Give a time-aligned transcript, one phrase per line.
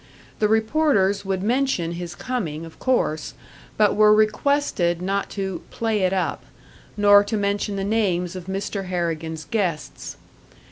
[0.39, 3.35] The reporters would mention his coming, of course,
[3.77, 6.43] but were requested not to "play it up,"
[6.97, 8.85] nor to mention the names of Mr.
[8.85, 10.17] Harrigan's guests.